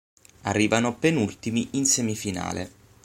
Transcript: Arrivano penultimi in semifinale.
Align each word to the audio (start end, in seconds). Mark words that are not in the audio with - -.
Arrivano 0.47 0.95
penultimi 0.97 1.67
in 1.73 1.85
semifinale. 1.85 2.71